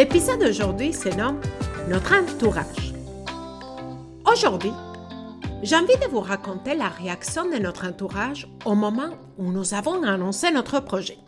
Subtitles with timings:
[0.00, 1.42] L'épisode d'aujourd'hui se nomme
[1.86, 2.94] Notre entourage.
[4.24, 4.72] Aujourd'hui,
[5.62, 10.02] j'ai envie de vous raconter la réaction de notre entourage au moment où nous avons
[10.02, 11.18] annoncé notre projet.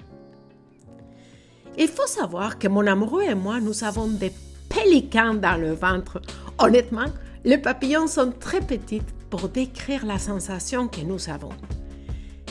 [1.76, 4.32] Il faut savoir que mon amoureux et moi, nous avons des
[4.70, 6.22] pélicans dans le ventre.
[6.58, 7.12] Honnêtement,
[7.44, 11.52] les papillons sont très petits pour décrire la sensation que nous avons.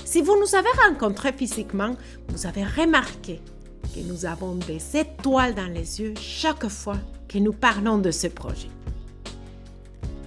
[0.06, 1.96] Si vous nous avez rencontrés physiquement,
[2.28, 3.42] vous avez remarqué
[3.94, 6.98] que nous avons des étoiles dans les yeux chaque fois
[7.28, 8.70] que nous parlons de ce projet.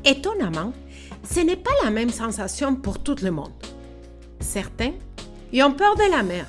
[0.05, 0.73] Étonnamment,
[1.29, 3.53] ce n'est pas la même sensation pour tout le monde.
[4.41, 4.92] Certains
[5.53, 6.47] y ont peur de la mer,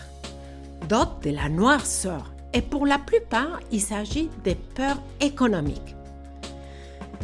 [0.89, 5.95] d'autres de la noirceur, et pour la plupart, il s'agit des peurs économiques.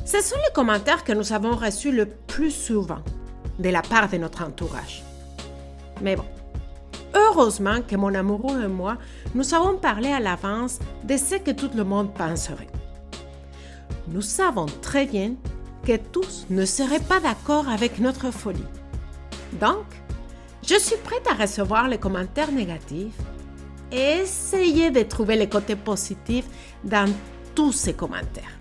[0.05, 2.99] Ce sont les commentaires que nous avons reçus le plus souvent
[3.59, 5.03] de la part de notre entourage.
[6.01, 6.25] Mais bon,
[7.31, 8.97] heureusement que mon amoureux et moi,
[9.35, 12.67] nous avons parlé à l'avance de ce que tout le monde penserait.
[14.07, 15.35] Nous savons très bien
[15.85, 18.65] que tous ne seraient pas d'accord avec notre folie.
[19.59, 19.85] Donc,
[20.67, 23.17] je suis prête à recevoir les commentaires négatifs
[23.91, 26.45] et essayer de trouver les côtés positifs
[26.83, 27.11] dans
[27.55, 28.57] tous ces commentaires.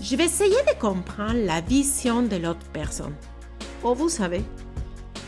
[0.00, 3.14] Je vais essayer de comprendre la vision de l'autre personne.
[3.84, 4.42] Ou vous savez,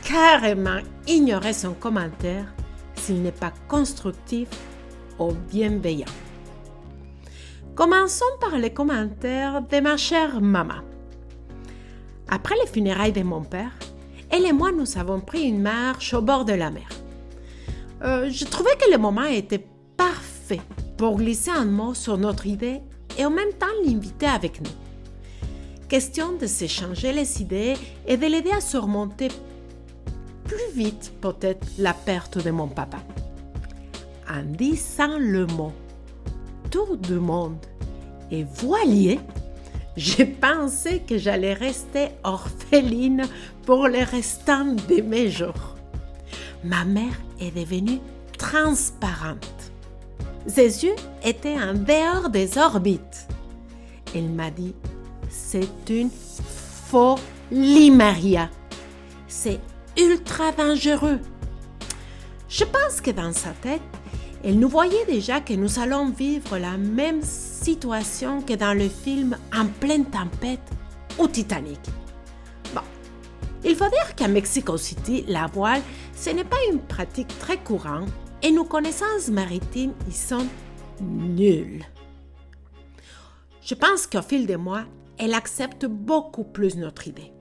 [0.08, 2.46] carrément ignorer son commentaire
[2.94, 4.48] s'il n'est pas constructif
[5.18, 6.06] ou bienveillant.
[7.74, 10.80] Commençons par les commentaires de ma chère maman.
[12.26, 13.72] Après les funérailles de mon père,
[14.30, 16.88] elle et moi nous avons pris une marche au bord de la mer.
[18.02, 19.66] Euh, je trouvais que le moment était
[19.96, 20.62] parfait
[20.96, 22.80] pour glisser un mot sur notre idée
[23.18, 24.70] et en même temps l'inviter avec nous.
[25.88, 27.74] Question de s'échanger les idées
[28.06, 29.28] et de l'aider à surmonter
[30.48, 32.98] plus vite peut-être la perte de mon papa.
[34.28, 35.72] En disant le mot
[36.70, 37.64] tour du monde
[38.30, 39.20] et voilier,
[39.96, 43.26] j'ai pensé que j'allais rester orpheline
[43.64, 45.76] pour le restant de mes jours.
[46.64, 48.00] Ma mère est devenue
[48.36, 49.72] transparente.
[50.46, 53.28] Ses yeux étaient en dehors des orbites.
[54.14, 54.74] Elle m'a dit,
[55.28, 58.48] c'est une folie, Maria.
[59.26, 59.60] C'est
[59.98, 61.18] ultra dangereux.
[62.48, 63.82] Je pense que dans sa tête,
[64.44, 69.36] elle nous voyait déjà que nous allons vivre la même situation que dans le film
[69.52, 70.60] En pleine tempête
[71.18, 71.80] au Titanic.
[72.74, 72.82] Bon,
[73.64, 75.82] il faut dire qu'à Mexico City, la voile,
[76.14, 78.08] ce n'est pas une pratique très courante
[78.42, 80.46] et nos connaissances maritimes y sont
[81.00, 81.84] nulles.
[83.60, 84.84] Je pense qu'au fil des mois,
[85.18, 87.32] elle accepte beaucoup plus notre idée.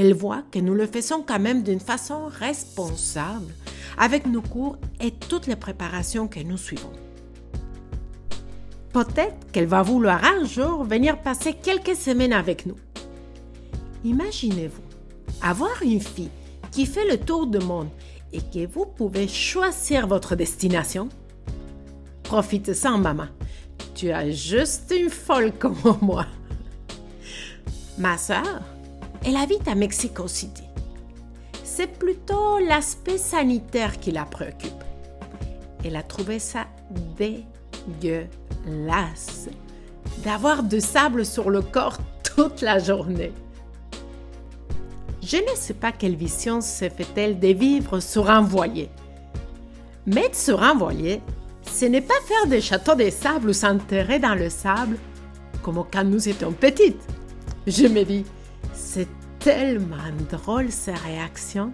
[0.00, 3.52] Elle voit que nous le faisons quand même d'une façon responsable
[3.98, 6.92] avec nos cours et toutes les préparations que nous suivons.
[8.92, 12.76] Peut-être qu'elle va vouloir un jour venir passer quelques semaines avec nous.
[14.04, 14.84] Imaginez-vous
[15.42, 16.30] avoir une fille
[16.70, 17.88] qui fait le tour du monde
[18.32, 21.08] et que vous pouvez choisir votre destination.
[22.22, 23.26] Profite-en, maman.
[23.96, 26.24] Tu as juste une folle comme moi.
[27.98, 28.62] Ma sœur,
[29.24, 30.64] elle habite à Mexico City.
[31.64, 34.84] C'est plutôt l'aspect sanitaire qui la préoccupe.
[35.84, 36.66] Elle a trouvé ça
[38.00, 39.48] dégueulasse
[40.24, 43.32] d'avoir du sable sur le corps toute la journée.
[45.22, 48.88] Je ne sais pas quelle vision se fait-elle de vivre sur un voilier.
[50.06, 51.20] Mais sur un voilier,
[51.70, 54.96] ce n'est pas faire des châteaux de sable ou s'enterrer dans le sable
[55.62, 57.02] comme quand nous étions petites.
[57.66, 58.24] Je me dis,
[58.72, 59.08] c'est
[59.38, 59.96] tellement
[60.30, 61.70] drôle ces réactions.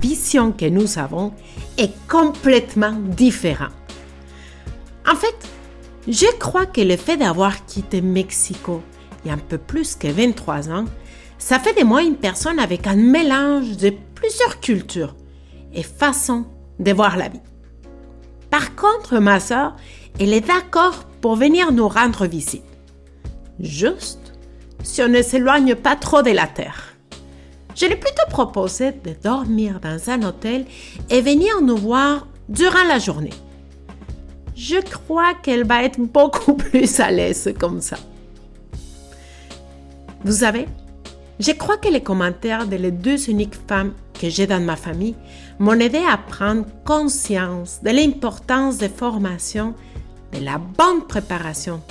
[0.00, 1.32] Vision que nous avons
[1.78, 3.72] est complètement différente.
[5.06, 5.36] En fait,
[6.08, 8.82] je crois que le fait d'avoir quitté Mexico
[9.24, 10.84] il y a un peu plus que 23 ans,
[11.38, 15.14] ça fait de moi une personne avec un mélange de plusieurs cultures
[15.72, 16.44] et façons
[16.78, 17.40] de voir la vie.
[18.50, 19.76] Par contre, ma soeur,
[20.20, 22.64] elle est d'accord pour venir nous rendre visite.
[23.60, 24.21] Juste
[24.82, 26.94] si on ne s'éloigne pas trop de la Terre.
[27.74, 30.66] Je lui ai plutôt proposé de dormir dans un hôtel
[31.08, 33.32] et venir nous voir durant la journée.
[34.54, 37.96] je crois qu'elle va être beaucoup plus à l'aise comme ça.
[40.24, 40.66] Vous savez,
[41.40, 45.16] je crois que les commentaires de les deux uniques femmes que j'ai dans ma famille
[45.58, 49.74] m'ont aidé à prendre conscience de l'importance des formations,
[50.32, 51.82] de la bonne préparation,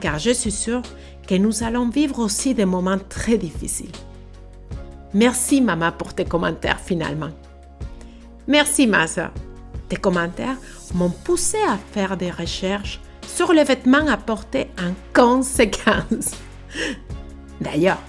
[0.00, 0.82] car je suis sûre
[1.26, 3.92] que nous allons vivre aussi des moments très difficiles.
[5.14, 7.30] Merci, maman, pour tes commentaires finalement.
[8.46, 9.30] Merci, ma soeur.
[9.88, 10.56] Tes commentaires
[10.94, 16.32] m'ont poussé à faire des recherches sur les vêtements à porter en conséquence.
[17.60, 18.02] D'ailleurs,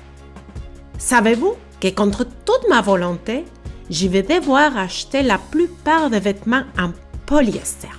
[0.97, 3.45] savez-vous que contre toute ma volonté,
[3.89, 6.91] je vais devoir acheter la plupart des vêtements en
[7.25, 7.89] polyester?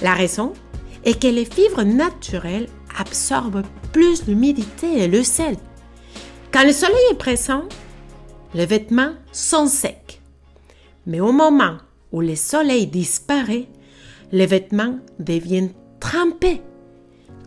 [0.00, 0.54] La raison
[1.04, 2.68] est que les fibres naturelles
[2.98, 3.62] absorbent
[3.92, 5.56] plus l'humidité et le sel.
[6.52, 7.64] Quand le soleil est présent,
[8.54, 10.20] les vêtements sont secs.
[11.06, 11.78] Mais au moment
[12.12, 13.68] où le soleil disparaît,
[14.30, 16.62] les vêtements deviennent trempés,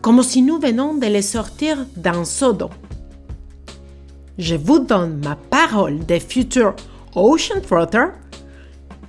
[0.02, 2.70] comme si nous venons de les sortir d'un seau d'eau.
[4.38, 6.76] Je vous donne ma parole des futurs
[7.16, 8.06] Ocean Trotter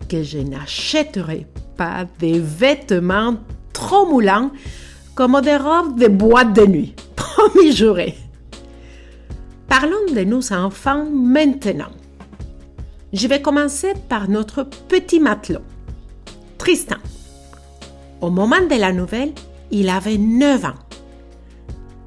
[0.08, 1.46] que je n'achèterai
[1.76, 3.36] pas des vêtements
[3.72, 4.50] trop moulants
[5.16, 6.94] comme des robes de boîte de nuit.
[7.16, 8.14] Promis juré.
[9.66, 11.90] Parlons de nos enfants maintenant.
[13.12, 15.62] Je vais commencer par notre petit matelot,
[16.58, 16.96] Tristan.
[18.20, 19.32] Au moment de la nouvelle,
[19.70, 20.80] il avait 9 ans.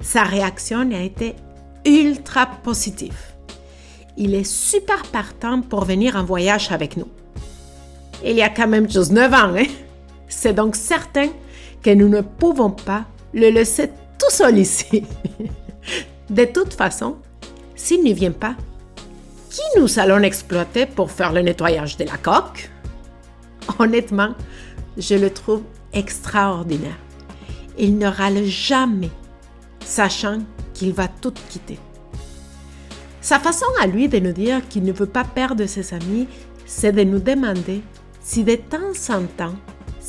[0.02, 1.36] Sa réaction a été
[1.86, 3.18] ultra positive.
[4.18, 7.08] Il est super partant pour venir en voyage avec nous.
[8.24, 9.66] Il y a quand même juste 9 ans, hein?
[10.28, 11.30] C'est donc certain
[11.82, 15.06] que nous ne pouvons pas le laisser tout seul ici.
[16.30, 17.18] de toute façon,
[17.76, 18.56] s'il ne vient pas,
[19.50, 22.70] qui nous allons exploiter pour faire le nettoyage de la coque?
[23.80, 24.36] Honnêtement,
[24.98, 26.98] je le trouve extraordinaire.
[27.78, 29.12] Il ne râle jamais,
[29.84, 30.40] sachant
[30.74, 31.80] qu'il va tout quitter.
[33.22, 36.28] Sa façon à lui de nous dire qu'il ne veut pas perdre ses amis,
[36.66, 37.82] c'est de nous demander
[38.22, 39.56] si de temps en temps,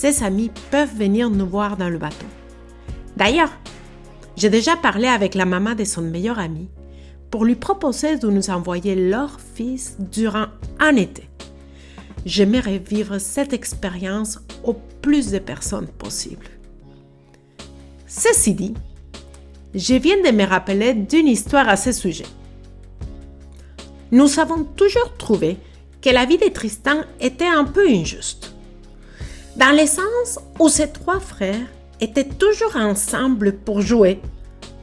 [0.00, 2.24] ses amis peuvent venir nous voir dans le bateau.
[3.18, 3.52] D'ailleurs,
[4.34, 6.70] j'ai déjà parlé avec la maman de son meilleur ami
[7.30, 10.46] pour lui proposer de nous envoyer leur fils durant
[10.78, 11.28] un été.
[12.24, 16.46] J'aimerais vivre cette expérience au plus de personnes possible.
[18.06, 18.74] Ceci dit,
[19.74, 22.26] je viens de me rappeler d'une histoire à ce sujet.
[24.12, 25.58] Nous avons toujours trouvé
[26.00, 28.54] que la vie de Tristan était un peu injuste.
[29.60, 31.66] Dans le sens où ses trois frères
[32.00, 34.22] étaient toujours ensemble pour jouer,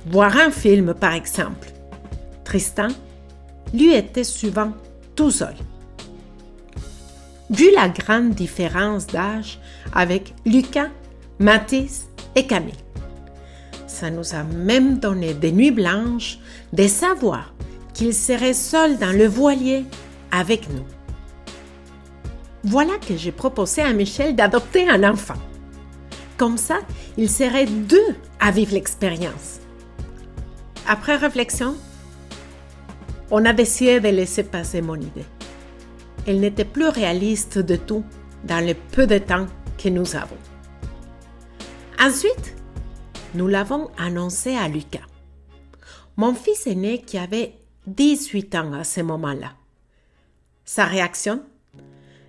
[0.05, 1.69] voir un film par exemple.
[2.43, 2.89] Tristan,
[3.73, 4.73] lui, était souvent
[5.15, 5.55] tout seul.
[7.49, 9.59] Vu la grande différence d'âge
[9.95, 10.89] avec Lucas,
[11.39, 12.75] Mathis et Camille,
[13.87, 16.37] ça nous a même donné des nuits blanches
[16.71, 17.51] de savoir
[17.95, 19.85] qu'il serait seul dans le voilier
[20.31, 20.96] avec nous.
[22.69, 25.37] Voilà que j'ai proposé à Michel d'adopter un enfant.
[26.35, 26.79] Comme ça,
[27.15, 29.61] il serait deux à vivre l'expérience.
[30.85, 31.77] Après réflexion,
[33.31, 35.23] on a décidé de laisser passer mon idée.
[36.27, 38.03] Elle n'était plus réaliste de tout
[38.43, 39.45] dans le peu de temps
[39.81, 40.35] que nous avons.
[41.97, 42.53] Ensuite,
[43.33, 45.07] nous l'avons annoncé à Lucas,
[46.17, 47.53] mon fils aîné qui avait
[47.85, 49.53] 18 ans à ce moment-là.
[50.65, 51.41] Sa réaction?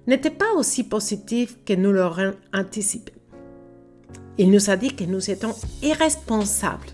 [0.09, 3.13] N'était pas aussi positive que nous l'aurions anticipé.
[4.39, 6.87] Il nous a dit que nous étions irresponsables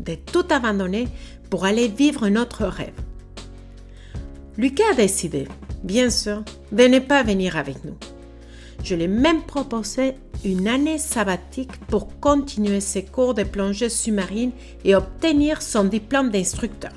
[0.00, 1.06] de tout abandonner
[1.50, 2.94] pour aller vivre notre rêve.
[4.56, 5.48] Lucas a décidé,
[5.84, 6.42] bien sûr,
[6.72, 7.96] de ne pas venir avec nous.
[8.82, 14.52] Je lui ai même proposé une année sabbatique pour continuer ses cours de plongée sous-marine
[14.84, 16.92] et obtenir son diplôme d'instructeur.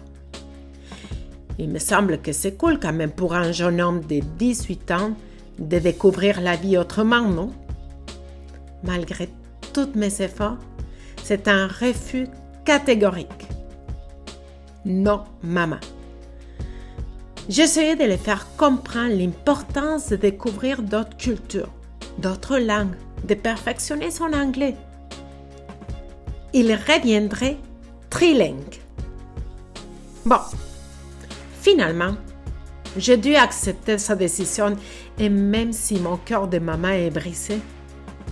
[1.60, 5.16] Il me semble que c'est cool quand même pour un jeune homme de 18 ans
[5.60, 7.52] de découvrir la vie autrement, non?
[8.84, 9.30] Malgré
[9.74, 10.58] tous mes efforts,
[11.24, 12.28] c'est un refus
[12.66, 13.48] catégorique.
[14.86, 15.80] Non, maman.
[17.50, 21.72] J'essayais de les faire comprendre l'importance de découvrir d'autres cultures,
[22.18, 22.96] d'autres langues,
[23.26, 24.76] de perfectionner son anglais.
[26.54, 27.58] Il reviendrait
[28.10, 28.80] trilingue.
[30.26, 30.40] Bon,
[31.60, 32.16] finalement,
[32.96, 34.76] j'ai dû accepter sa décision
[35.20, 37.60] et même si mon cœur de maman est brisé,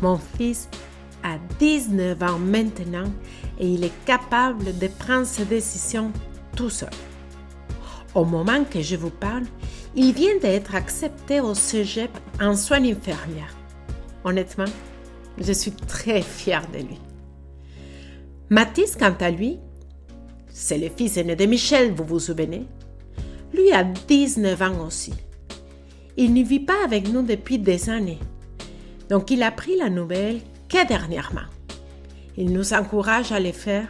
[0.02, 0.68] mon fils
[1.24, 3.12] a 19 ans maintenant
[3.60, 6.12] et il est capable de prendre ses décisions
[6.56, 6.90] tout seul.
[8.16, 9.46] Au moment que je vous parle,
[9.96, 12.12] il vient d'être accepté au cégep
[12.42, 13.56] en soins infirmières.
[14.24, 14.66] Honnêtement,
[15.38, 17.00] Je suis très fière de lui.
[18.50, 19.60] Mathis, quant à lui,
[20.50, 22.68] c'est le fils aîné de Michel, vous vous souvenez
[23.54, 25.14] Lui a 19 ans aussi.
[26.18, 28.20] Il ne vit pas avec nous depuis des années.
[29.10, 30.40] Donc il a pris la nouvelle
[30.70, 31.48] que dernièrement.
[32.38, 33.88] Il nous encourage à le faire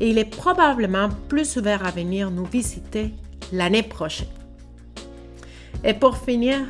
[0.00, 3.12] et il est probablement plus ouvert à venir nous visiter
[3.52, 4.28] l'année prochaine.
[5.84, 6.60] Et pour finir,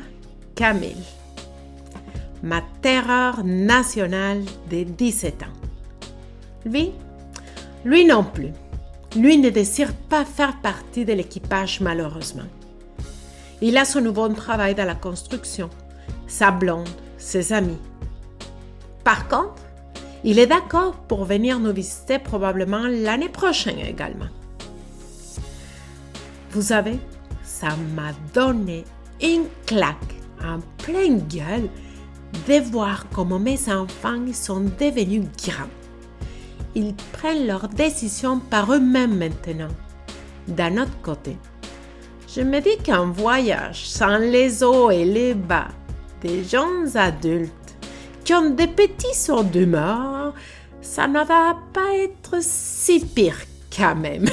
[0.55, 0.95] Camille,
[2.43, 5.45] ma terreur nationale de 17 ans.
[6.65, 6.91] Lui,
[7.83, 8.51] lui non plus.
[9.15, 12.43] Lui ne désire pas faire partie de l'équipage malheureusement.
[13.67, 15.71] Il a son nouveau travail dans la construction,
[16.27, 17.79] sa blonde, ses amis.
[19.03, 19.63] Par contre,
[20.23, 24.27] il est d'accord pour venir nous visiter probablement l'année prochaine également.
[26.51, 26.99] Vous savez,
[27.43, 28.83] ça m'a donné
[29.19, 31.67] une claque en pleine gueule
[32.47, 35.73] de voir comment mes enfants sont devenus grands.
[36.75, 39.73] Ils prennent leurs décisions par eux-mêmes maintenant.
[40.47, 41.35] D'un autre côté,
[42.35, 45.69] je me dis qu'un voyage sans les hauts et les bas
[46.21, 47.77] des jeunes adultes
[48.25, 50.33] qui ont des petits sauts d'humeur,
[50.81, 53.37] ça ne va pas être si pire
[53.75, 54.25] quand même.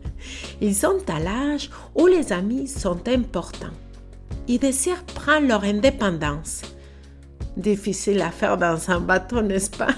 [0.62, 3.76] Ils sont à l'âge où les amis sont importants.
[4.48, 6.62] Ils désirent prendre leur indépendance.
[7.56, 9.94] Difficile à faire dans un bateau, n'est-ce pas?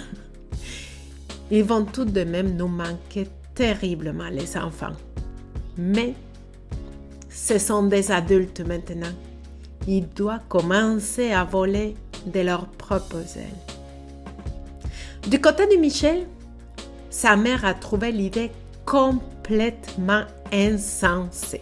[1.51, 4.97] Ils vont tout de même nous manquer terriblement, les enfants.
[5.77, 6.15] Mais
[7.37, 9.13] ce sont des adultes maintenant.
[9.87, 15.29] Ils doivent commencer à voler de leurs propres ailes.
[15.29, 16.27] Du côté de Michel,
[17.11, 18.51] sa mère a trouvé l'idée
[18.87, 21.61] complètement insensée.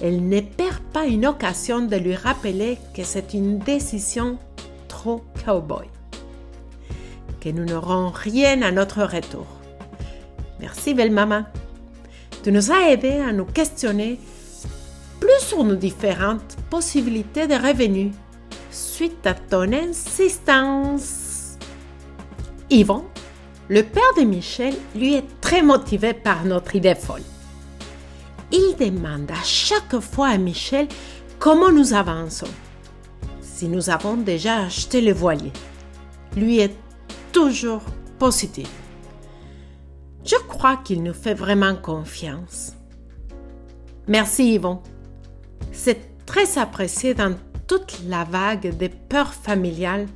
[0.00, 4.38] Elle ne perd pas une occasion de lui rappeler que c'est une décision
[4.88, 5.86] trop cowboy,
[7.40, 9.46] que nous n'aurons rien à notre retour.
[10.58, 11.44] Merci, belle maman.
[12.42, 14.18] Tu nous aidés à nous questionner
[15.20, 18.12] plus sur nos différentes possibilités de revenus
[18.72, 21.56] suite à ton insistance.
[22.68, 23.04] Yvon,
[23.68, 27.22] le père de Michel, lui est très motivé par notre idée folle.
[28.50, 30.88] Il demande à chaque fois à Michel
[31.38, 32.50] comment nous avançons.
[33.40, 35.52] Si nous avons déjà acheté le voilier,
[36.36, 36.74] lui est
[37.30, 37.82] toujours
[38.18, 38.81] positif.
[40.24, 42.74] Je crois qu'il nous fait vraiment confiance.
[44.06, 44.80] Merci Yvon.
[45.72, 47.34] C'est très apprécié dans
[47.66, 50.06] toute la vague des peurs familiales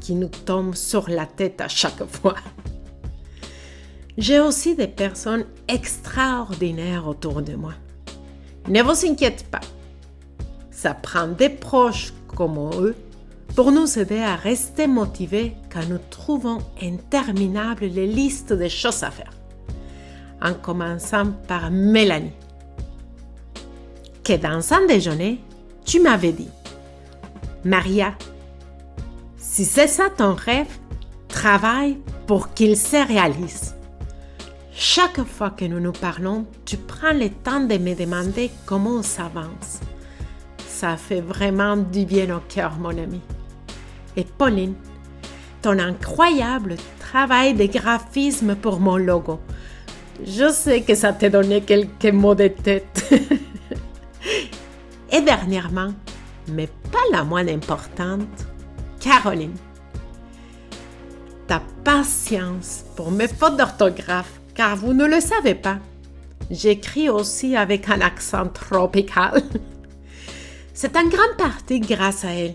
[0.00, 2.36] qui nous tombent sur la tête à chaque fois.
[4.16, 7.74] J'ai aussi des personnes extraordinaires autour de moi.
[8.68, 9.60] Ne vous inquiétez pas.
[10.70, 12.94] Ça prend des proches comme eux
[13.54, 19.10] pour nous aider à rester motivés quand nous trouvons interminables les listes de choses à
[19.10, 19.32] faire
[20.42, 22.32] en commençant par Mélanie.
[24.24, 25.40] Que dans un déjeuner,
[25.84, 26.50] tu m'avais dit,
[27.64, 28.14] Maria,
[29.36, 30.78] si c'est ça ton rêve,
[31.28, 33.74] travaille pour qu'il se réalise.
[34.74, 39.02] Chaque fois que nous nous parlons, tu prends le temps de me demander comment on
[39.02, 39.80] s'avance.
[40.66, 43.20] Ça fait vraiment du bien au cœur, mon ami.
[44.16, 44.74] Et Pauline,
[45.60, 49.38] ton incroyable travail de graphisme pour mon logo.
[50.24, 53.04] Je sais que ça t'a donné quelques mots de tête.
[55.12, 55.92] Et dernièrement,
[56.48, 58.46] mais pas la moins importante,
[59.00, 59.56] Caroline.
[61.46, 65.78] Ta patience pour mes fautes d'orthographe, car vous ne le savez pas.
[66.50, 69.42] J'écris aussi avec un accent tropical.
[70.74, 72.54] C'est en grande partie grâce à elle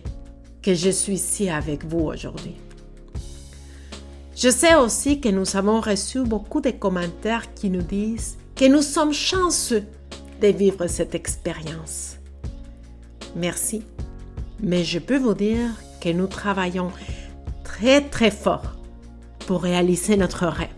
[0.61, 2.55] que je suis ici avec vous aujourd'hui.
[4.37, 8.83] Je sais aussi que nous avons reçu beaucoup de commentaires qui nous disent que nous
[8.83, 9.83] sommes chanceux
[10.39, 12.17] de vivre cette expérience.
[13.35, 13.81] Merci,
[14.61, 16.91] mais je peux vous dire que nous travaillons
[17.63, 18.75] très très fort
[19.47, 20.69] pour réaliser notre rêve.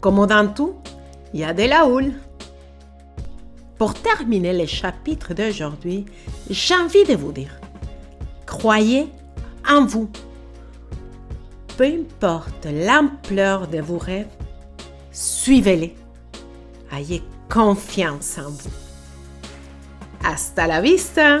[0.00, 0.76] Comme dans tout,
[1.34, 2.14] il y a de la houle.
[3.76, 6.06] Pour terminer les chapitres d'aujourd'hui,
[6.48, 7.60] j'ai envie de vous dire,
[8.46, 9.10] croyez
[9.68, 10.08] en vous
[11.82, 14.28] peu importe l'ampleur de vos rêves,
[15.10, 15.96] suivez-les.
[16.92, 18.70] Ayez confiance en vous.
[20.22, 21.40] Hasta la vista!